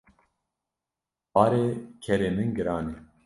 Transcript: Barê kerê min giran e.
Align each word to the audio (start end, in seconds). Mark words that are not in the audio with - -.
Barê 1.33 1.65
kerê 2.03 2.29
min 2.37 2.49
giran 2.57 2.85
e. 2.95 2.97